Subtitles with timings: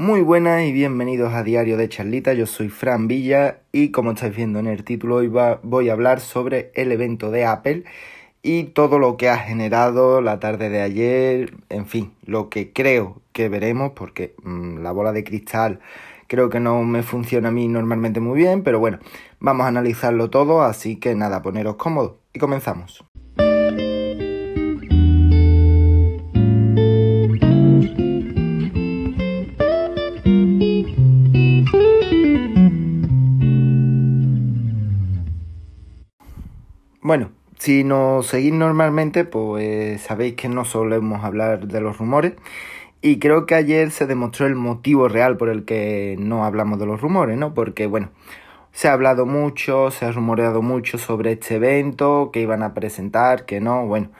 [0.00, 4.34] Muy buenas y bienvenidos a Diario de Charlita, yo soy Fran Villa y como estáis
[4.34, 7.84] viendo en el título hoy voy a hablar sobre el evento de Apple
[8.42, 13.20] y todo lo que ha generado la tarde de ayer, en fin, lo que creo
[13.34, 15.80] que veremos porque mmm, la bola de cristal
[16.28, 19.00] creo que no me funciona a mí normalmente muy bien, pero bueno,
[19.38, 23.04] vamos a analizarlo todo, así que nada, poneros cómodos y comenzamos.
[37.02, 42.34] Bueno, si nos seguís normalmente, pues sabéis que no solemos hablar de los rumores.
[43.00, 46.84] Y creo que ayer se demostró el motivo real por el que no hablamos de
[46.84, 47.54] los rumores, ¿no?
[47.54, 48.10] Porque, bueno,
[48.72, 53.46] se ha hablado mucho, se ha rumoreado mucho sobre este evento, que iban a presentar,
[53.46, 54.10] que no, bueno.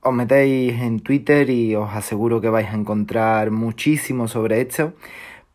[0.00, 4.94] Os metéis en Twitter y os aseguro que vais a encontrar muchísimo sobre esto.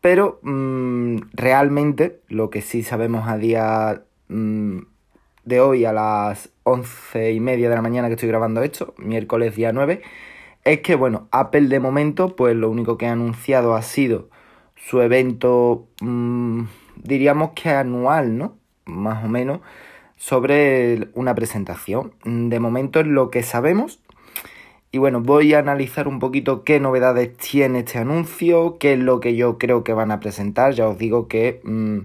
[0.00, 4.78] Pero mmm, realmente lo que sí sabemos a día mmm,
[5.44, 9.56] de hoy a las once y media de la mañana que estoy grabando esto, miércoles
[9.56, 10.02] día 9,
[10.64, 14.28] es que, bueno, Apple de momento, pues lo único que ha anunciado ha sido
[14.76, 16.64] su evento, mmm,
[16.96, 18.56] diríamos que anual, ¿no?
[18.84, 19.60] Más o menos,
[20.16, 22.14] sobre una presentación.
[22.24, 24.00] De momento es lo que sabemos.
[24.92, 29.20] Y bueno, voy a analizar un poquito qué novedades tiene este anuncio, qué es lo
[29.20, 30.74] que yo creo que van a presentar.
[30.74, 31.60] Ya os digo que...
[31.64, 32.00] Mmm,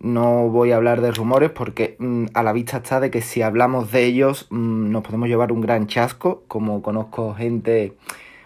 [0.00, 3.42] no voy a hablar de rumores porque mm, a la vista está de que si
[3.42, 7.94] hablamos de ellos mm, nos podemos llevar un gran chasco, como conozco gente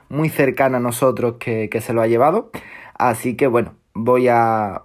[0.09, 2.51] muy cercana a nosotros que, que se lo ha llevado.
[2.95, 4.83] Así que bueno, voy a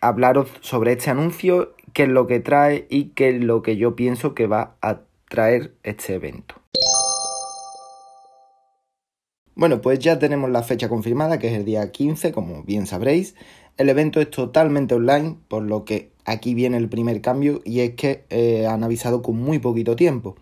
[0.00, 3.96] hablaros sobre este anuncio, qué es lo que trae y qué es lo que yo
[3.96, 6.54] pienso que va a traer este evento.
[9.54, 13.34] Bueno, pues ya tenemos la fecha confirmada, que es el día 15, como bien sabréis.
[13.78, 17.94] El evento es totalmente online, por lo que aquí viene el primer cambio y es
[17.94, 20.36] que eh, han avisado con muy poquito tiempo.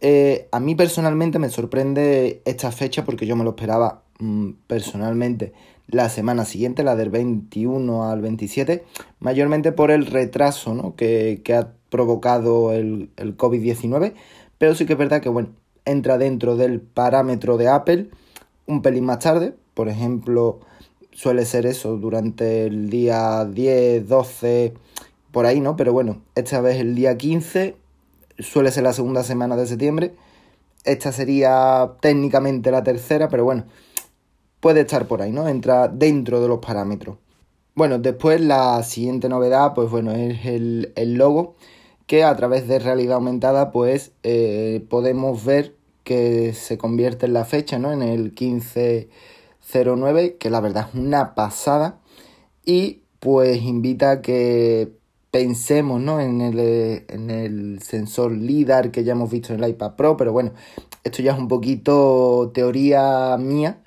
[0.00, 5.52] Eh, a mí personalmente me sorprende esta fecha porque yo me lo esperaba mmm, personalmente
[5.88, 8.84] la semana siguiente, la del 21 al 27,
[9.18, 10.94] mayormente por el retraso ¿no?
[10.94, 14.14] que, que, ha provocado el, el COVID-19,
[14.58, 15.50] pero sí que es verdad que bueno,
[15.84, 18.08] entra dentro del parámetro de Apple
[18.66, 20.60] un pelín más tarde, por ejemplo,
[21.14, 24.74] suele ser eso durante el día 10, 12,
[25.30, 25.76] por ahí, ¿no?
[25.76, 27.76] Pero bueno, esta vez el día 15
[28.38, 30.14] suele ser la segunda semana de septiembre.
[30.84, 33.64] Esta sería técnicamente la tercera, pero bueno,
[34.60, 35.48] puede estar por ahí, ¿no?
[35.48, 37.16] Entra dentro de los parámetros.
[37.74, 41.56] Bueno, después la siguiente novedad, pues bueno, es el, el logo,
[42.06, 45.74] que a través de realidad aumentada, pues eh, podemos ver
[46.04, 47.92] que se convierte en la fecha, ¿no?
[47.92, 49.08] En el 15
[49.72, 52.00] 09, que la verdad es una pasada.
[52.64, 54.92] Y pues invita a que
[55.30, 56.20] pensemos ¿no?
[56.20, 56.58] en, el,
[57.08, 60.52] en el sensor LIDAR que ya hemos visto en el iPad Pro, pero bueno,
[61.02, 63.78] esto ya es un poquito teoría mía,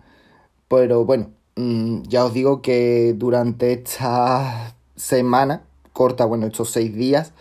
[0.68, 7.32] pero bueno, mm, ya os digo que durante esta semana corta, bueno, estos seis días,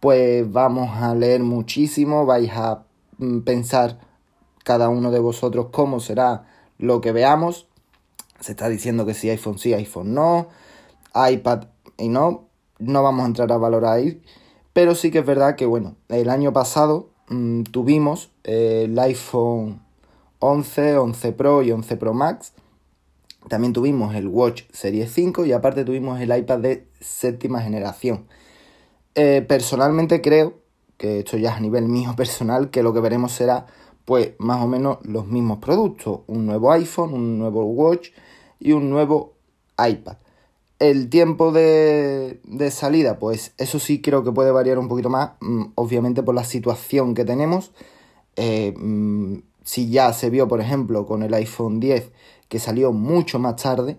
[0.00, 2.84] pues vamos a leer muchísimo, vais a
[3.16, 4.00] mm, pensar
[4.64, 6.46] cada uno de vosotros cómo será
[6.76, 7.68] lo que veamos,
[8.40, 10.48] se está diciendo que si iPhone sí, iPhone no,
[11.14, 11.64] iPad
[11.98, 12.48] y no,
[12.78, 14.22] no vamos a entrar a valorar ahí,
[14.72, 19.80] pero sí que es verdad que bueno, el año pasado mmm, tuvimos el iPhone
[20.38, 22.52] 11, 11 Pro y 11 Pro Max,
[23.48, 28.26] también tuvimos el Watch Series 5 y aparte tuvimos el iPad de séptima generación.
[29.14, 30.54] Eh, personalmente creo,
[30.96, 33.66] que esto ya es a nivel mío personal, que lo que veremos será
[34.06, 38.10] pues más o menos los mismos productos, un nuevo iPhone, un nuevo Watch
[38.60, 39.34] y un nuevo
[39.76, 40.16] iPad.
[40.78, 45.32] El tiempo de, de, salida, pues eso sí creo que puede variar un poquito más,
[45.40, 47.72] mm, obviamente por la situación que tenemos.
[48.36, 52.12] Eh, mm, si ya se vio, por ejemplo, con el iPhone 10,
[52.48, 53.96] que salió mucho más tarde,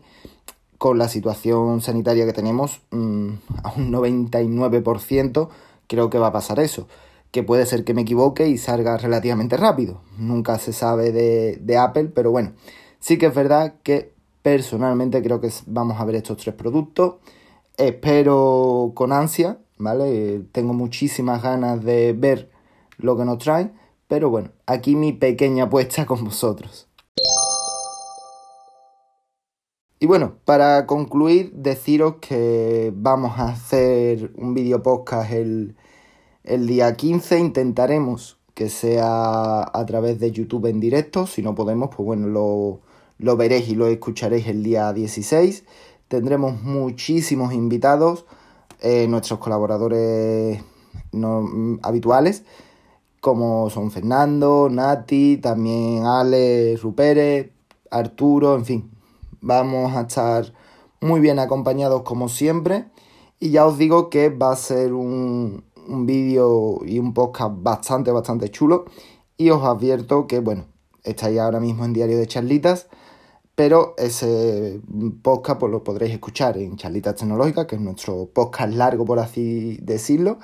[0.77, 3.29] con la situación sanitaria que tenemos, mm,
[3.63, 5.49] a un 99%,
[5.87, 6.87] creo que va a pasar eso
[7.31, 10.01] que puede ser que me equivoque y salga relativamente rápido.
[10.17, 12.53] Nunca se sabe de, de, Apple, pero bueno,
[12.99, 17.15] sí que es verdad que personalmente creo que vamos a ver estos tres productos.
[17.77, 20.41] Espero con ansia, ¿vale?
[20.51, 22.49] Tengo muchísimas ganas de ver
[22.97, 23.73] lo que nos traen,
[24.07, 26.87] pero bueno, aquí mi pequeña apuesta con vosotros.
[29.99, 35.75] Y bueno, para concluir, deciros que vamos a hacer un vídeo podcast el
[36.47, 41.27] el día 15 intentaremos que sea a través de YouTube en directo.
[41.27, 42.79] Si no podemos, pues bueno, lo,
[43.19, 45.63] lo veréis y lo escucharéis el día 16.
[46.07, 48.25] tendremos muchísimos invitados,
[48.81, 50.63] eh, nuestros colaboradores
[51.11, 52.43] no, habituales,
[53.19, 57.51] como son Fernando, Nati, también Ale, Rupere,
[57.91, 58.91] Arturo, en fin.
[59.41, 60.53] Vamos a estar
[61.01, 62.85] muy bien acompañados como siempre.
[63.39, 68.11] Y ya os digo que va a ser un, un vídeo y un podcast bastante,
[68.11, 68.85] bastante chulo.
[69.37, 70.65] Y os advierto que, bueno,
[71.03, 72.87] estáis ahora mismo en Diario de Charlitas,
[73.55, 74.81] pero ese
[75.21, 79.77] podcast pues, lo podréis escuchar en Charlitas Tecnológicas, que es nuestro podcast largo, por así
[79.81, 80.39] decirlo.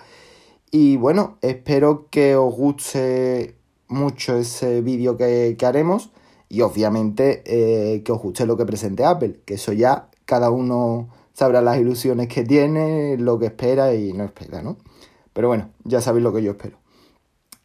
[0.71, 3.55] Y bueno, espero que os guste
[3.87, 6.09] mucho ese vídeo que, haremos
[6.49, 11.09] y obviamente eh, que os guste lo que presente Apple, que eso ya cada uno
[11.33, 14.77] sabrá las ilusiones que tiene, lo que espera y no espera, ¿no?
[15.33, 16.77] Pero bueno, ya sabéis lo que yo espero.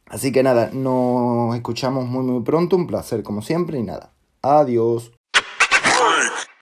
[0.06, 4.12] Así que nada, nos escuchamos muy muy pronto, un placer como siempre y nada.
[4.42, 5.12] Adiós.